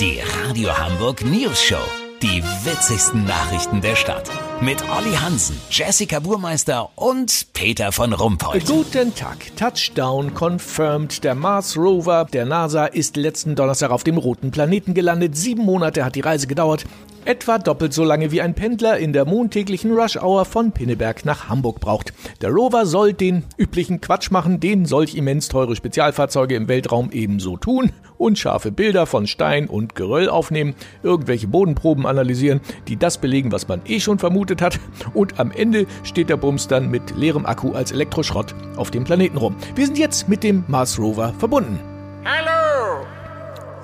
Die 0.00 0.18
Radio 0.42 0.76
Hamburg 0.76 1.24
News 1.24 1.62
Show. 1.62 1.76
Die 2.20 2.42
witzigsten 2.64 3.24
Nachrichten 3.26 3.80
der 3.80 3.94
Stadt. 3.94 4.28
Mit 4.60 4.82
Olli 4.90 5.14
Hansen, 5.14 5.56
Jessica 5.70 6.18
Burmeister 6.18 6.90
und 6.96 7.46
Peter 7.52 7.92
von 7.92 8.12
Rumpold. 8.12 8.66
Guten 8.66 9.14
Tag. 9.14 9.36
Touchdown 9.56 10.34
confirmed. 10.34 11.22
Der 11.22 11.36
Mars 11.36 11.76
Rover 11.76 12.26
der 12.32 12.44
NASA 12.44 12.86
ist 12.86 13.16
letzten 13.16 13.54
Donnerstag 13.54 13.92
auf 13.92 14.02
dem 14.02 14.18
roten 14.18 14.50
Planeten 14.50 14.94
gelandet. 14.94 15.36
Sieben 15.36 15.64
Monate 15.64 16.04
hat 16.04 16.16
die 16.16 16.22
Reise 16.22 16.48
gedauert. 16.48 16.84
Etwa 17.24 17.58
doppelt 17.58 17.94
so 17.94 18.02
lange 18.02 18.32
wie 18.32 18.42
ein 18.42 18.54
Pendler 18.54 18.98
in 18.98 19.12
der 19.12 19.26
montäglichen 19.26 19.92
Rush-Hour 19.92 20.44
von 20.44 20.72
Pinneberg 20.72 21.24
nach 21.24 21.48
Hamburg 21.48 21.78
braucht. 21.78 22.12
Der 22.40 22.50
Rover 22.50 22.84
soll 22.84 23.12
den 23.12 23.44
üblichen 23.56 24.00
Quatsch 24.00 24.32
machen, 24.32 24.58
den 24.58 24.86
solch 24.86 25.14
immens 25.14 25.48
teure 25.48 25.76
Spezialfahrzeuge 25.76 26.56
im 26.56 26.66
Weltraum 26.66 27.12
ebenso 27.12 27.56
tun 27.56 27.92
und 28.24 28.38
scharfe 28.38 28.72
Bilder 28.72 29.04
von 29.04 29.26
Stein 29.26 29.68
und 29.68 29.94
Geröll 29.94 30.30
aufnehmen, 30.30 30.74
irgendwelche 31.02 31.46
Bodenproben 31.46 32.06
analysieren, 32.06 32.62
die 32.88 32.96
das 32.96 33.18
belegen, 33.18 33.52
was 33.52 33.68
man 33.68 33.82
eh 33.84 34.00
schon 34.00 34.18
vermutet 34.18 34.62
hat 34.62 34.80
und 35.12 35.38
am 35.38 35.52
Ende 35.52 35.86
steht 36.04 36.30
der 36.30 36.38
Bums 36.38 36.66
dann 36.66 36.90
mit 36.90 37.14
leerem 37.14 37.44
Akku 37.44 37.72
als 37.72 37.92
Elektroschrott 37.92 38.54
auf 38.76 38.90
dem 38.90 39.04
Planeten 39.04 39.36
rum. 39.36 39.56
Wir 39.74 39.84
sind 39.84 39.98
jetzt 39.98 40.26
mit 40.26 40.42
dem 40.42 40.64
Mars 40.68 40.98
Rover 40.98 41.34
verbunden. 41.38 41.78
Hallo! 42.24 43.04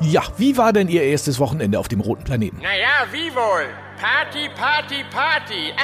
Ja, 0.00 0.22
wie 0.38 0.56
war 0.56 0.72
denn 0.72 0.88
Ihr 0.88 1.02
erstes 1.02 1.38
Wochenende 1.38 1.78
auf 1.78 1.88
dem 1.88 2.00
roten 2.00 2.24
Planeten? 2.24 2.56
Naja, 2.62 3.06
wie 3.12 3.30
wohl? 3.34 3.66
Party, 4.00 4.48
Party, 4.56 5.04
Party. 5.12 5.74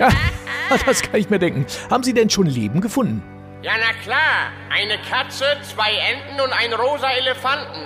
Ja, 0.00 0.76
das 0.86 1.02
kann 1.02 1.20
ich 1.20 1.28
mir 1.28 1.38
denken. 1.38 1.66
Haben 1.90 2.02
Sie 2.02 2.14
denn 2.14 2.30
schon 2.30 2.46
Leben 2.46 2.80
gefunden? 2.80 3.22
Ja, 3.66 3.72
na 3.80 3.92
klar. 4.00 4.52
Eine 4.70 4.96
Katze, 5.10 5.44
zwei 5.62 5.90
Enten 5.90 6.40
und 6.40 6.52
ein 6.52 6.72
rosa 6.72 7.10
Elefanten. 7.10 7.80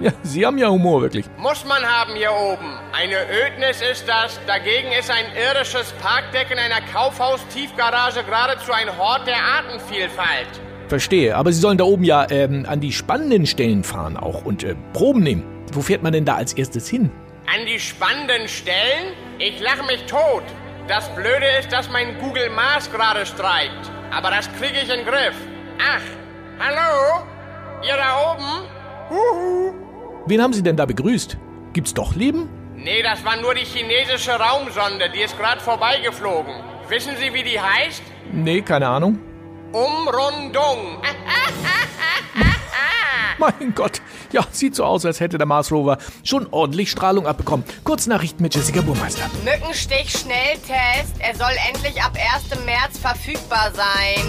Ja, 0.00 0.10
Sie 0.24 0.44
haben 0.44 0.58
ja 0.58 0.68
Humor, 0.68 1.02
wirklich. 1.02 1.24
Muss 1.36 1.64
man 1.64 1.84
haben 1.84 2.16
hier 2.16 2.32
oben. 2.32 2.76
Eine 2.92 3.18
Ödnis 3.30 3.80
ist 3.80 4.08
das. 4.08 4.40
Dagegen 4.48 4.90
ist 4.90 5.12
ein 5.12 5.26
irdisches 5.36 5.92
Parkdeck 6.02 6.50
in 6.50 6.58
einer 6.58 6.80
Kaufhaus-Tiefgarage 6.92 8.24
geradezu 8.24 8.72
ein 8.72 8.98
Hort 8.98 9.28
der 9.28 9.36
Artenvielfalt. 9.36 10.48
Verstehe, 10.88 11.36
aber 11.36 11.52
Sie 11.52 11.60
sollen 11.60 11.78
da 11.78 11.84
oben 11.84 12.02
ja 12.02 12.26
ähm, 12.28 12.66
an 12.68 12.80
die 12.80 12.90
spannenden 12.90 13.46
Stellen 13.46 13.84
fahren 13.84 14.16
auch 14.16 14.44
und 14.44 14.64
äh, 14.64 14.74
Proben 14.94 15.22
nehmen. 15.22 15.44
Wo 15.72 15.80
fährt 15.80 16.02
man 16.02 16.12
denn 16.12 16.24
da 16.24 16.34
als 16.34 16.54
erstes 16.54 16.88
hin? 16.88 17.12
An 17.46 17.64
die 17.66 17.78
spannenden 17.78 18.48
Stellen? 18.48 19.14
Ich 19.38 19.60
lache 19.60 19.84
mich 19.84 20.04
tot. 20.06 20.42
Das 20.88 21.08
Blöde 21.14 21.46
ist, 21.60 21.70
dass 21.70 21.88
mein 21.88 22.18
Google 22.18 22.50
Mars 22.50 22.90
gerade 22.90 23.24
streikt. 23.24 23.92
Aber 24.14 24.30
das 24.30 24.48
kriege 24.52 24.78
ich 24.82 24.88
in 24.88 24.98
den 25.00 25.06
Griff. 25.06 25.34
Ach, 25.78 26.02
hallo? 26.60 27.24
Ihr 27.82 27.96
da 27.96 28.32
oben? 28.32 28.68
Huhu. 29.10 29.74
Wen 30.26 30.40
haben 30.42 30.52
Sie 30.52 30.62
denn 30.62 30.76
da 30.76 30.86
begrüßt? 30.86 31.36
Gibt's 31.72 31.92
doch 31.92 32.14
Leben? 32.14 32.48
Nee, 32.76 33.02
das 33.02 33.24
war 33.24 33.36
nur 33.36 33.54
die 33.54 33.64
chinesische 33.64 34.32
Raumsonde. 34.32 35.10
Die 35.10 35.20
ist 35.20 35.36
gerade 35.36 35.60
vorbeigeflogen. 35.60 36.54
Wissen 36.88 37.16
Sie, 37.18 37.32
wie 37.34 37.42
die 37.42 37.58
heißt? 37.60 38.02
Nee, 38.32 38.62
keine 38.62 38.88
Ahnung. 38.88 39.18
Umrundung. 39.72 40.98
Mein 43.44 43.74
Gott, 43.74 44.00
ja, 44.32 44.46
sieht 44.50 44.74
so 44.74 44.84
aus, 44.84 45.04
als 45.04 45.20
hätte 45.20 45.36
der 45.36 45.46
Mars 45.46 45.70
Rover 45.70 45.98
schon 46.22 46.46
ordentlich 46.50 46.90
Strahlung 46.90 47.26
abbekommen. 47.26 47.64
Kurznachrichten 47.84 48.42
mit 48.42 48.54
Jessica 48.54 48.80
Burmeister. 48.80 49.30
Mückenstich-Schnelltest. 49.44 51.14
Er 51.18 51.34
soll 51.36 51.52
endlich 51.68 52.02
ab 52.02 52.12
1. 52.14 52.64
März 52.64 52.98
verfügbar 52.98 53.70
sein. 53.74 54.24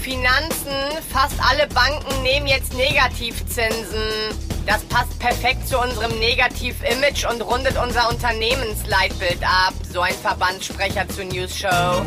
Finanzen. 0.00 0.72
Fast 1.12 1.34
alle 1.48 1.68
Banken 1.68 2.22
nehmen 2.22 2.48
jetzt 2.48 2.74
Negativzinsen. 2.74 4.00
Das 4.66 4.82
passt 4.84 5.18
perfekt 5.18 5.68
zu 5.68 5.78
unserem 5.78 6.18
Negativ-Image 6.18 7.24
und 7.30 7.40
rundet 7.42 7.76
unser 7.82 8.08
Unternehmensleitbild 8.10 9.42
ab. 9.42 9.74
So 9.92 10.00
ein 10.00 10.14
Verbandssprecher 10.14 11.08
zur 11.08 11.24
News 11.24 11.56
Show. 11.56 12.02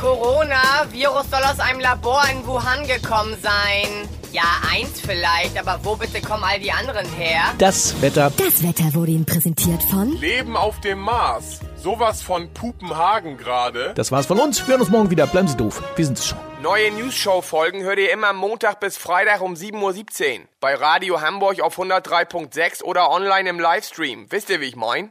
Corona, 0.00 0.86
Virus 0.90 1.28
soll 1.30 1.42
aus 1.42 1.60
einem 1.60 1.78
Labor 1.78 2.22
in 2.32 2.46
Wuhan 2.46 2.86
gekommen 2.86 3.36
sein. 3.42 4.08
Ja, 4.32 4.44
eins 4.72 4.98
vielleicht, 4.98 5.58
aber 5.58 5.78
wo 5.84 5.94
bitte 5.94 6.22
kommen 6.22 6.42
all 6.42 6.58
die 6.58 6.72
anderen 6.72 7.04
her? 7.16 7.42
Das 7.58 8.00
Wetter. 8.00 8.32
Das 8.38 8.62
Wetter 8.62 8.94
wurde 8.94 9.12
Ihnen 9.12 9.26
präsentiert 9.26 9.82
von 9.82 10.16
Leben 10.16 10.56
auf 10.56 10.80
dem 10.80 11.00
Mars. 11.00 11.60
Sowas 11.76 12.22
von 12.22 12.48
Pupenhagen 12.54 13.36
gerade. 13.36 13.92
Das 13.94 14.10
war's 14.10 14.24
von 14.24 14.40
uns. 14.40 14.66
Wir 14.66 14.72
hören 14.72 14.80
uns 14.80 14.90
morgen 14.90 15.10
wieder. 15.10 15.26
Bleiben 15.26 15.48
Sie 15.48 15.56
doof. 15.58 15.82
Wir 15.96 16.06
sind 16.06 16.18
es 16.18 16.28
schon. 16.28 16.38
Neue 16.62 16.92
News-Show-Folgen 16.92 17.82
hört 17.82 17.98
ihr 17.98 18.10
immer 18.10 18.32
Montag 18.32 18.80
bis 18.80 18.96
Freitag 18.96 19.42
um 19.42 19.52
7.17 19.52 20.38
Uhr. 20.38 20.44
Bei 20.60 20.76
Radio 20.76 21.20
Hamburg 21.20 21.60
auf 21.60 21.78
103.6 21.78 22.82
oder 22.82 23.10
online 23.10 23.50
im 23.50 23.60
Livestream. 23.60 24.26
Wisst 24.30 24.48
ihr, 24.48 24.62
wie 24.62 24.66
ich 24.66 24.76
mein? 24.76 25.10